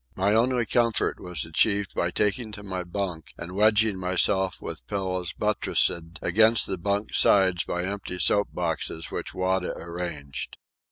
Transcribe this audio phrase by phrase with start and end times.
[0.15, 5.31] My only comfort was achieved by taking to my bunk and wedging myself with pillows
[5.33, 5.91] buttressed
[6.23, 10.57] against the bunk's sides by empty soap boxes which Wada arranged.